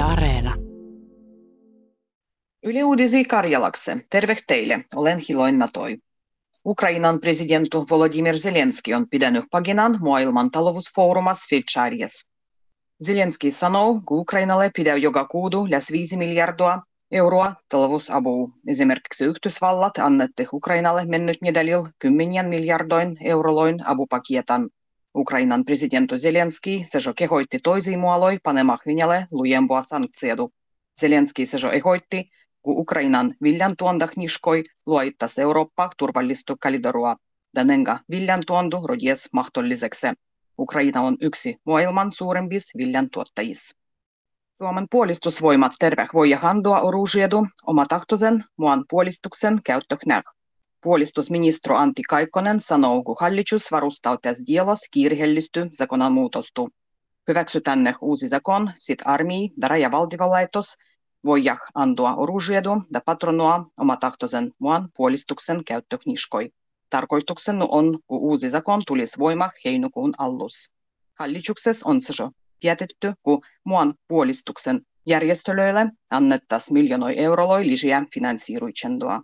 [0.00, 0.56] Yle Areena.
[2.62, 3.96] Yle Uudisi Karjalakse.
[4.10, 4.84] Terve teille.
[4.96, 5.98] Olen Hiloin Natoi.
[6.64, 12.26] Ukrainan presidentti Volodymyr Zelenski on pitänyt paginan maailman talousfoorumas Fitcharias.
[13.04, 16.78] Zelenski sanoo, kun Ukrainalle pidä joka kuudu lähes 5 miljardia
[17.10, 18.48] euroa talousapua.
[18.66, 24.70] Esimerkiksi Yhdysvallat annette Ukrainalle mennyt nedalil kymmenien miljardoin euroloin apupakietan.
[25.14, 30.52] Ukrainan presidentti Zelenski sejo kehoitti toisiin muoloi panemak Venäjälle lujempua sanktioidu.
[31.00, 32.30] Zelenski sejo ehoitti,
[32.62, 37.16] kun Ukrainan viljan tuondahniskoi luoittas Eurooppa turvallistu kalidorua.
[37.54, 40.06] Danenga viljan tuondu rodies mahdolliseksi.
[40.58, 43.74] Ukraina on yksi maailman suurimpis viljan tuottajis.
[44.58, 50.22] Suomen puolistusvoimat terve voi handua orужiedu omatahtoisen muan puolistuksen käyttöknäh.
[50.82, 56.68] Puolustusministro Antti Kaikkonen sanoo, kun hallitus varustautas dielos kiirehellisty zakonan muutostu.
[57.28, 60.76] Hyväksytänne uusi zakon, sit armii ja rajavaltivalaitos
[61.24, 66.50] voijah antua orужiedu ja patronoa omatahtoisen muan puolistuksen käyttökniskoi.
[66.90, 70.74] Tarkoituksena on, kun uusi zakon tulisi voima heinäkuun allus.
[71.14, 72.30] Hallituksessa on se jo
[72.62, 79.22] päätetty, kun muan puolistuksen järjestöille annettas miljoonoi euroloi lisää finansiiruitsendoa.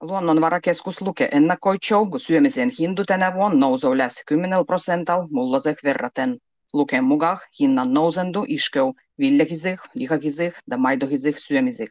[0.00, 6.38] Luonnonvarakeskus Luke ennakoitsou, kun syömisen hindu tänä vuonna nousee lähes 10 prosentalla mulloseh verraten.
[6.72, 11.88] Luken mukaan hinnan nousendu iskeu viljakisih, lihakisih ja maidohisih syömisih.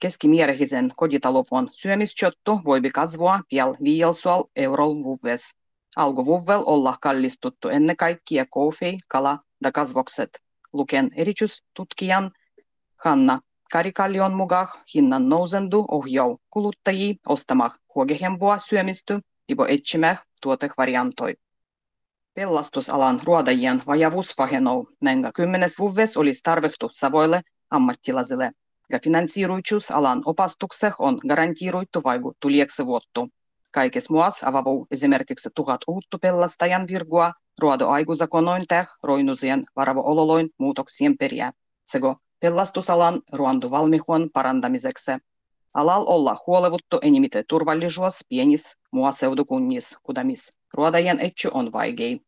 [0.00, 5.54] Keskimääräisen kotitalon syömisjottu voi kasvaa pian 500 eurolla vuves.
[5.96, 10.30] Alkuvuvvel olla kallistuttu ennen kaikkea kofi, kala ja kasvokset.
[10.72, 12.30] Luken erityistutkijan
[13.04, 13.40] Hanna
[13.72, 19.20] Karikallion mukaan hinnan nousendu ohjaa kuluttajia ostamaan huogehempua syömistä
[19.52, 21.34] ivo etsimään tuotevariantoi.
[22.34, 28.52] Pelastusalan ruodajien vajavuus pahenoo, näin kymmenes vuves olisi tarvittu savoille ammattilaisille.
[28.92, 33.28] Ja finansiiruitsuus alan opastukseh on garantiiruittu vaiku tulieksi vuottu.
[33.72, 41.52] Kaikessa muassa avavuu esimerkiksi tuhat uutta pelastajan virgua ruodoaikuzakonoin täh roinusien varavo ololoin muutoksien periä.
[41.84, 45.12] Sego pelastusalan ruoantovalmihuon parantamiseksi.
[45.74, 52.20] Alal olla huolevuttu enimite turvallisuus pienis muaseudukunnis, kudamis ruodajan etsy on vaikein.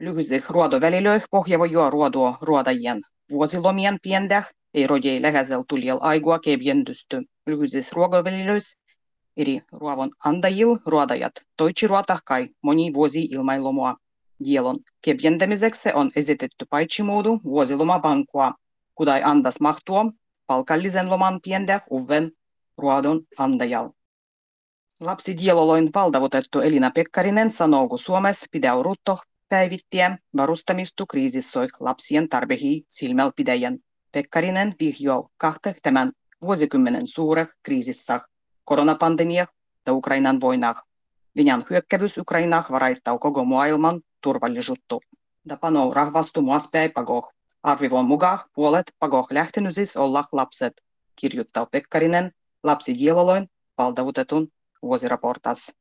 [0.00, 7.22] Lyhyisih ruodovälilöih pohjavojoa ruodoa ruodajien vuosilomien piendäh ei rodjei läheisellä tulijal aigua kevjendysty.
[7.46, 8.78] Lyhyisissä ruokovälilöissä
[9.36, 13.96] eri ruovon andajil ruodajat toitsi ruotah kai moni vuosi ilmailomua.
[14.44, 18.52] Dielon kevjentämiseksi on esitetty paitsimuodu vuosilomabankua,
[18.96, 20.06] kudai andas mahtua
[20.46, 22.32] palkallisen loman piendäh uven
[22.78, 23.90] ruodon andajal.
[25.00, 33.78] Lapsidieloloin valtavutettu Elina Pekkarinen sanoo, kun Suomessa pitää ruttoh päivittäin varustamistu kriisissoik lapsien tarpehi silmälpitäjän.
[34.12, 38.20] Pekkarinen vihjoo kahta tämän vuosikymmenen suureh kriisissä
[38.64, 39.46] koronapandemia
[39.86, 40.82] ja Ukrainan voinah.
[41.36, 44.98] Venäjän hyökkävys Ukrainah varaittaa koko maailman turvallisuutta.
[45.48, 47.35] Ja panoo rahvastu muaspäin pagoh.
[47.66, 50.82] Arvivon mukaan puolet pagoh lähtenysis olla lapset,
[51.16, 52.32] kirjoittaa Pekkarinen
[52.62, 54.48] lapsidieloloin valtavutetun
[54.82, 55.72] vuosiraportas.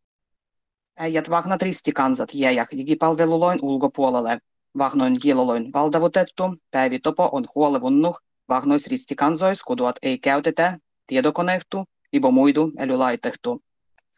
[0.97, 4.39] Äijät vahnat ristikansat jäjäh digipalveluloin ulkopuolelle.
[4.77, 8.19] Vahnoin dieloloin valtavutettu päivitopo on huolevunnuh
[8.49, 13.63] vahnois ristikansois, kuduat ei käytetä tiedokonehtu, ibo muidu älylaitehtu.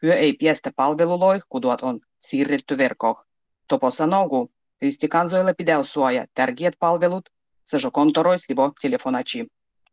[0.02, 3.26] Hyö ei piestä palveluloi, kuduat on siirretty verkoh.
[3.68, 4.48] Topo sanoo,
[4.82, 7.28] ristikansoille pitää suoja tärkeät palvelut,
[7.92, 9.46] kontorois libo telefonachi.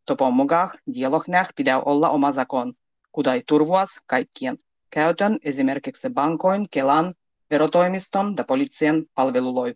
[0.06, 2.74] Topon mukaan dialognäh pitää olla oma zakon,
[3.12, 4.58] kudai turvuas kaikkien
[4.90, 7.14] käytön esimerkiksi bankoin, Kelan,
[7.50, 9.74] verotoimiston ja poliittisen palveluloi.